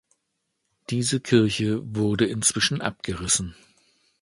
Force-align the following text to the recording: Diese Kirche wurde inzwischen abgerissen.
Diese 0.89 1.19
Kirche 1.19 1.83
wurde 1.93 2.25
inzwischen 2.25 2.81
abgerissen. 2.81 3.53